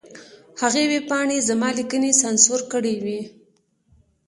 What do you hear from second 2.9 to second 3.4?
وې.